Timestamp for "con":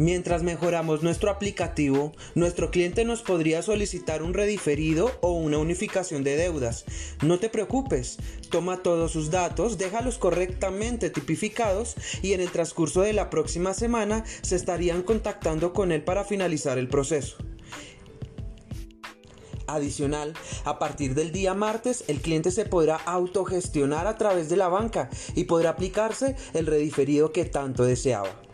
15.74-15.92